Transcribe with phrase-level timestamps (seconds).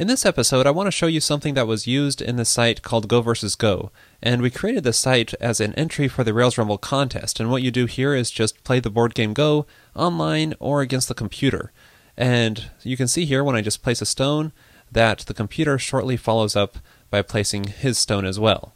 [0.00, 2.80] In this episode, I want to show you something that was used in the site
[2.80, 3.90] called Go versus Go,
[4.22, 7.38] and we created the site as an entry for the Rails Rumble contest.
[7.38, 11.08] And what you do here is just play the board game Go online or against
[11.08, 11.70] the computer.
[12.16, 14.52] And you can see here when I just place a stone
[14.90, 16.78] that the computer shortly follows up
[17.10, 18.74] by placing his stone as well.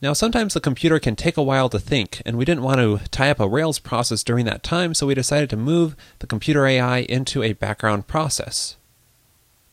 [0.00, 3.00] Now, sometimes the computer can take a while to think, and we didn't want to
[3.10, 6.64] tie up a Rails process during that time, so we decided to move the computer
[6.66, 8.76] AI into a background process.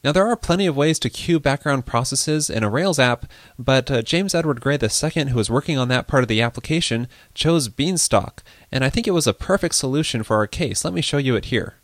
[0.02, 3.26] Now, there are plenty of ways to queue background processes in a Rails app,
[3.58, 7.10] but uh, James Edward Gray II, who was working on that part of the application,
[7.34, 10.86] chose Beanstalk, and I think it was a perfect solution for our case.
[10.86, 11.76] Let me show you it here.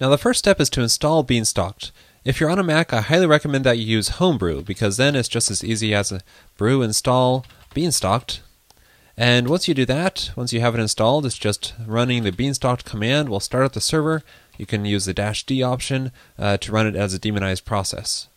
[0.00, 1.92] Now, the first step is to install Beanstalk.
[2.24, 5.28] If you're on a Mac, I highly recommend that you use Homebrew, because then it's
[5.28, 6.22] just as easy as a
[6.56, 8.38] brew install Beanstalk.
[9.16, 12.84] And once you do that, once you have it installed, it's just running the Beanstalk
[12.84, 14.24] command will start up the server
[14.60, 18.28] you can use the dash D option uh, to run it as a daemonized process.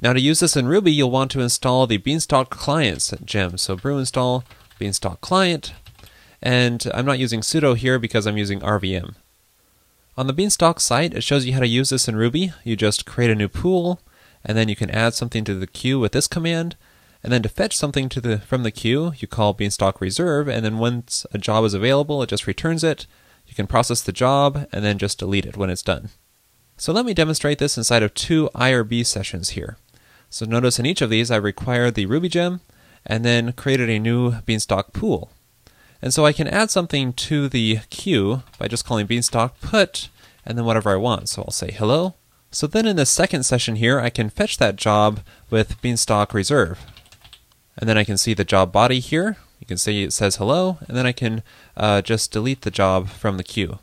[0.00, 3.56] Now to use this in Ruby, you'll want to install the Beanstalk clients gem.
[3.56, 4.44] So brew install
[4.78, 5.72] Beanstalk client,
[6.42, 9.14] and I'm not using sudo here because I'm using RVM.
[10.16, 12.52] On the Beanstalk site, it shows you how to use this in Ruby.
[12.64, 14.00] You just create a new pool,
[14.44, 16.74] and then you can add something to the queue with this command.
[17.22, 20.78] And then to fetch something the from the queue, you call Beanstalk reserve, and then
[20.78, 23.06] once a job is available, it just returns it.
[23.54, 26.08] You can process the job and then just delete it when it's done.
[26.76, 29.76] So let me demonstrate this inside of two IRB sessions here.
[30.28, 32.62] So notice in each of these I required the Ruby gem
[33.06, 35.30] and then created a new Beanstalk pool.
[36.02, 40.08] And so I can add something to the queue by just calling Beanstalk put
[40.44, 41.28] and then whatever I want.
[41.28, 42.14] So I'll say hello.
[42.50, 46.80] So then in the second session here, I can fetch that job with Beanstalk reserve.
[47.78, 50.76] And then I can see the job body here, you can see it says hello,
[50.86, 51.42] and then I can
[51.74, 53.78] uh, just delete the job from the queue.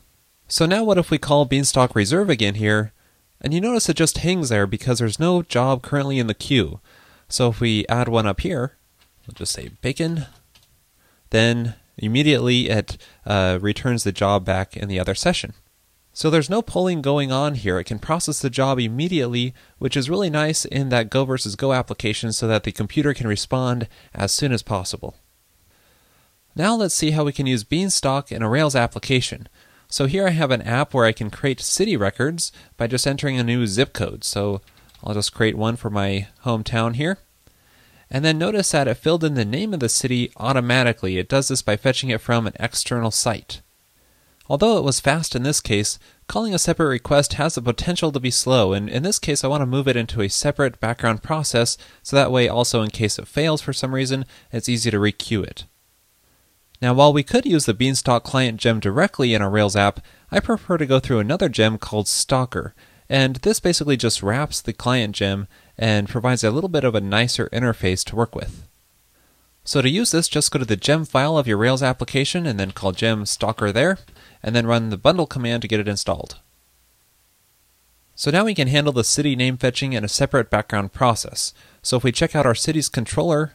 [0.46, 2.92] So now what if we call Beanstalk Reserve again here,
[3.40, 6.78] and you notice it just hangs there because there's no job currently in the queue.
[7.28, 8.76] So if we add one up here,
[9.26, 10.26] we'll just say bacon,
[11.30, 15.52] then immediately it uh, returns the job back in the other session.
[16.12, 17.80] So there's no polling going on here.
[17.80, 21.72] It can process the job immediately, which is really nice in that Go versus Go
[21.72, 25.16] application so that the computer can respond as soon as possible.
[26.54, 29.48] Now let's see how we can use Beanstalk in a Rails application.
[29.88, 33.38] So here I have an app where I can create city records by just entering
[33.38, 34.24] a new zip code.
[34.24, 34.60] So
[35.02, 37.18] I'll just create one for my hometown here.
[38.10, 41.16] And then notice that it filled in the name of the city automatically.
[41.16, 43.62] It does this by fetching it from an external site.
[44.48, 48.20] Although it was fast in this case, calling a separate request has the potential to
[48.20, 51.22] be slow, and in this case I want to move it into a separate background
[51.22, 54.98] process, so that way also in case it fails for some reason, it's easy to
[54.98, 55.64] requeue it.
[56.82, 60.00] Now, while we could use the Beanstalk client gem directly in our Rails app,
[60.32, 62.74] I prefer to go through another gem called Stalker.
[63.08, 65.46] And this basically just wraps the client gem
[65.78, 68.66] and provides a little bit of a nicer interface to work with.
[69.62, 72.58] So to use this, just go to the gem file of your Rails application and
[72.58, 73.98] then call gem stalker there,
[74.42, 76.40] and then run the bundle command to get it installed.
[78.16, 81.54] So now we can handle the city name fetching in a separate background process.
[81.80, 83.54] So if we check out our city's controller,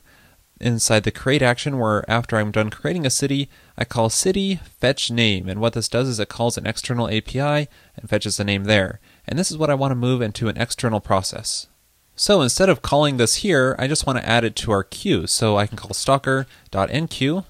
[0.60, 5.12] inside the create action where after I'm done creating a city, I call city fetch
[5.12, 5.48] name.
[5.48, 9.00] And what this does is it calls an external API and fetches the name there.
[9.28, 11.68] And this is what I want to move into an external process.
[12.16, 15.28] So instead of calling this here, I just want to add it to our queue.
[15.28, 17.46] So I can call stalker.enqueue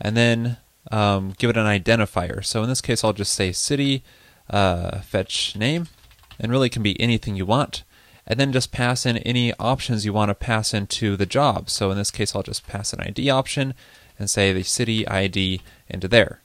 [0.00, 0.56] and then
[0.90, 2.44] um, give it an identifier.
[2.44, 4.02] So in this case, I'll just say city
[4.50, 5.88] uh, fetch name,
[6.38, 7.82] and really can be anything you want
[8.28, 11.70] and then just pass in any options you want to pass into the job.
[11.70, 13.72] So in this case, I'll just pass an ID option
[14.18, 16.42] and say the city ID into there.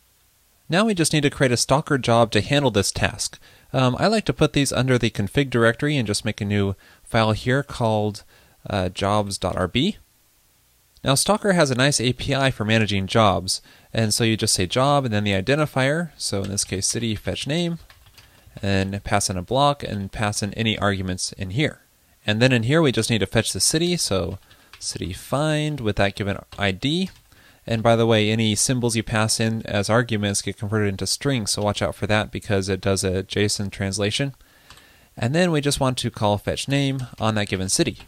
[0.69, 3.37] Now we just need to create a Stalker job to handle this task.
[3.73, 6.75] Um, I like to put these under the config directory and just make a new
[7.03, 8.23] file here called
[8.69, 9.97] uh, jobs.rb.
[11.03, 13.61] Now Stalker has a nice API for managing jobs,
[13.91, 17.13] and so you just say job and then the identifier, so in this case city
[17.15, 17.79] fetch name,
[18.61, 21.81] and pass in a block and pass in any arguments in here.
[22.25, 24.39] And then in here we just need to fetch the city, so
[24.79, 27.09] city find with that given ID.
[27.65, 31.51] And by the way, any symbols you pass in as arguments get converted into strings,
[31.51, 34.35] so watch out for that because it does a JSON translation.
[35.15, 37.99] And then we just want to call fetch name on that given city.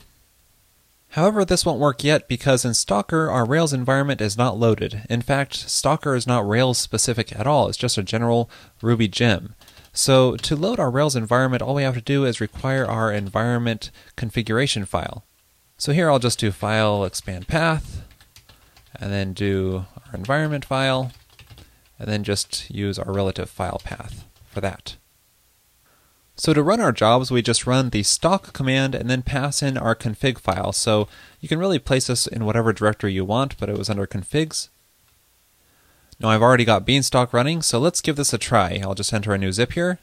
[1.09, 5.03] However, this won't work yet because in Stalker, our Rails environment is not loaded.
[5.09, 8.50] In fact, Stalker is not Rails specific at all, it's just a general
[8.81, 9.56] Ruby gem.
[9.95, 13.92] So to load our Rails environment, all we have to do is require our environment
[14.18, 15.24] configuration file.
[15.77, 18.03] So here I'll just do file expand path,
[18.94, 21.13] and then do our environment file,
[21.97, 24.97] and then just use our relative file path for that.
[26.36, 29.77] So to run our jobs, we just run the stalk command and then pass in
[29.77, 30.74] our config file.
[30.74, 31.07] So
[31.39, 34.68] you can really place this in whatever directory you want, but it was under configs.
[36.19, 38.79] Now I've already got Beanstalk running, so let's give this a try.
[38.81, 40.00] I'll just enter a new zip here,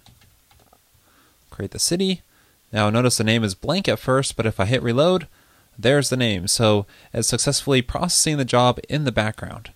[1.50, 2.22] create the city.
[2.72, 5.26] Now notice the name is blank at first, but if I hit reload,
[5.78, 6.48] there's the name.
[6.48, 9.70] So it's successfully processing the job in the background.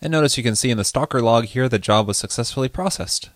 [0.00, 3.30] And notice you can see in the Stalker log here the job was successfully processed.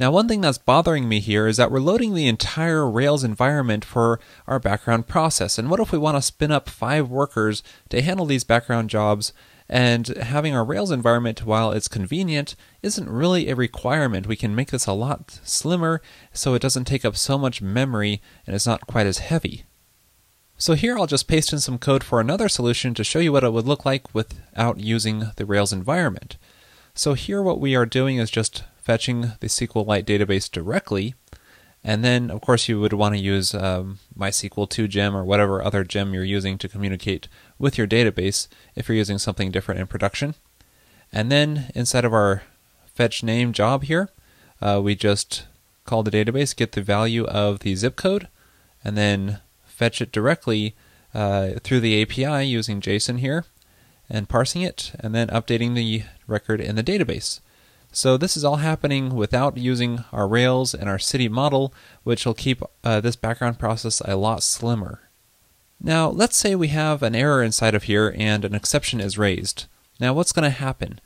[0.00, 3.84] Now one thing that's bothering me here is that we're loading the entire Rails environment
[3.84, 5.58] for our background process.
[5.58, 9.32] And what if we want to spin up five workers to handle these background jobs
[9.68, 14.26] and having our Rails environment, while it's convenient, isn't really a requirement.
[14.26, 16.02] We can make this a lot slimmer
[16.32, 19.64] so it doesn't take up so much memory and it's not quite as heavy.
[20.56, 23.44] So here I'll just paste in some code for another solution to show you what
[23.44, 26.36] it would look like without using the Rails environment.
[26.94, 31.14] So here what we are doing is just fetching the SQLite database directly
[31.84, 35.62] and then, of course, you would want to use um, MySQL 2 gem or whatever
[35.62, 37.28] other gem you're using to communicate
[37.58, 40.34] with your database if you're using something different in production.
[41.12, 42.42] And then inside of our
[42.86, 44.08] fetch name job here,
[44.62, 45.44] uh, we just
[45.84, 48.28] call the database, get the value of the zip code,
[48.82, 50.74] and then fetch it directly
[51.12, 53.44] uh, through the API using JSON here
[54.08, 57.40] and parsing it, and then updating the record in the database.
[57.94, 62.34] So this is all happening without using our Rails and our city model, which will
[62.34, 65.08] keep uh, this background process a lot slimmer.
[65.80, 69.66] Now, let's say we have an error inside of here and an exception is raised.
[70.00, 71.00] Now, what's going to happen?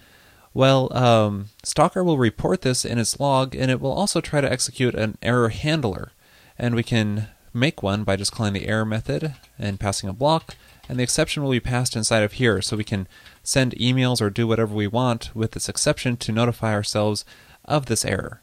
[0.54, 4.50] Well, um, Stalker will report this in its log, and it will also try to
[4.50, 6.12] execute an error handler.
[6.58, 10.56] And we can make one by just calling the error method and passing a block,
[10.88, 13.06] and the exception will be passed inside of here so we can
[13.42, 17.24] send emails or do whatever we want with this exception to notify ourselves
[17.64, 18.42] of this error.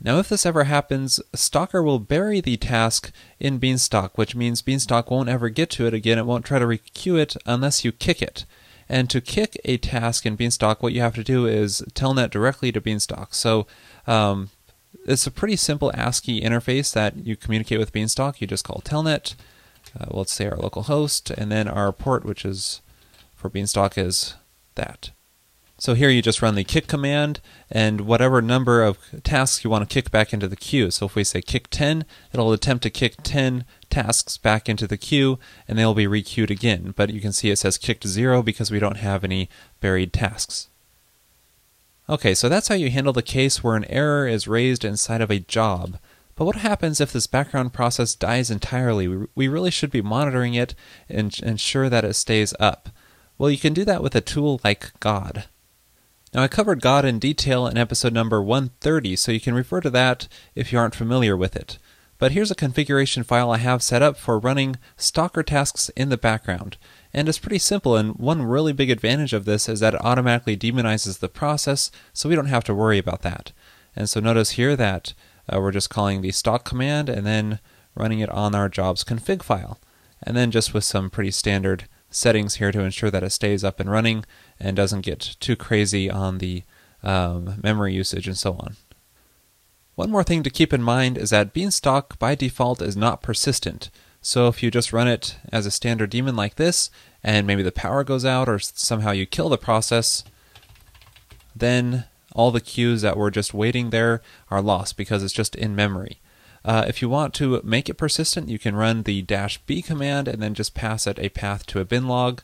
[0.00, 3.10] Now, if this ever happens, Stalker will bury the task
[3.40, 6.18] in Beanstalk, which means Beanstalk won't ever get to it again.
[6.18, 8.44] It won't try to requeue it unless you kick it.
[8.88, 12.70] And to kick a task in Beanstalk, what you have to do is telnet directly
[12.72, 13.34] to Beanstalk.
[13.34, 13.66] So
[14.06, 14.50] um,
[15.04, 18.40] it's a pretty simple ASCII interface that you communicate with Beanstalk.
[18.40, 19.34] You just call telnet,
[19.98, 22.80] uh, let's say our local host, and then our port, which is
[23.34, 24.34] for Beanstalk, is
[24.74, 25.10] that.
[25.80, 27.40] So here you just run the kick command
[27.70, 30.90] and whatever number of tasks you want to kick back into the queue.
[30.90, 34.96] So if we say kick 10, it'll attempt to kick 10 tasks back into the
[34.96, 35.38] queue
[35.68, 36.94] and they'll be requeued again.
[36.96, 39.48] But you can see it says kicked 0 because we don't have any
[39.80, 40.68] buried tasks.
[42.08, 45.30] Okay, so that's how you handle the case where an error is raised inside of
[45.30, 45.98] a job.
[46.38, 49.08] But what happens if this background process dies entirely?
[49.34, 50.76] We really should be monitoring it
[51.08, 52.90] and ensure that it stays up.
[53.38, 55.46] Well, you can do that with a tool like God.
[56.32, 59.90] Now, I covered God in detail in episode number 130, so you can refer to
[59.90, 61.76] that if you aren't familiar with it.
[62.18, 66.16] But here's a configuration file I have set up for running Stalker tasks in the
[66.16, 66.76] background.
[67.12, 70.56] And it's pretty simple, and one really big advantage of this is that it automatically
[70.56, 73.50] daemonizes the process, so we don't have to worry about that.
[73.96, 75.14] And so notice here that
[75.48, 77.60] uh, we're just calling the stalk command and then
[77.94, 79.78] running it on our jobs config file.
[80.22, 83.80] And then just with some pretty standard settings here to ensure that it stays up
[83.80, 84.24] and running
[84.58, 86.62] and doesn't get too crazy on the
[87.02, 88.76] um, memory usage and so on.
[89.94, 93.90] One more thing to keep in mind is that Beanstalk by default is not persistent.
[94.20, 96.90] So if you just run it as a standard daemon like this,
[97.22, 100.24] and maybe the power goes out or somehow you kill the process,
[101.54, 102.04] then
[102.38, 106.20] all the queues that were just waiting there are lost because it's just in memory.
[106.64, 110.28] Uh, if you want to make it persistent, you can run the dash b command
[110.28, 112.42] and then just pass it a path to a bin log,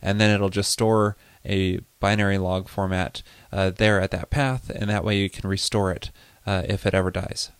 [0.00, 4.88] and then it'll just store a binary log format uh, there at that path, and
[4.88, 6.12] that way you can restore it
[6.46, 7.50] uh, if it ever dies.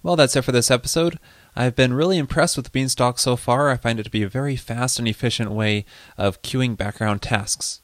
[0.00, 1.18] Well, that's it for this episode.
[1.56, 3.68] I've been really impressed with Beanstalk so far.
[3.68, 5.84] I find it to be a very fast and efficient way
[6.16, 7.80] of queuing background tasks.